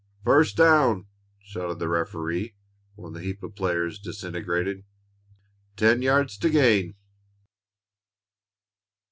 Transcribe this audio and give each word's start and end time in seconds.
"First 0.25 0.57
down!" 0.57 1.05
shouted 1.43 1.77
the 1.77 1.87
referee 1.87 2.55
when 2.95 3.13
the 3.13 3.21
heap 3.21 3.43
of 3.43 3.53
players 3.53 3.99
disintegrated. 3.99 4.83
"Ten 5.75 6.01
yards 6.01 6.39
to 6.39 6.49
gain!" 6.49 6.95